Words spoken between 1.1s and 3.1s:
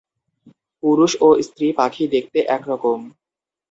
ও স্ত্রী পাখি দেখতে একরকম।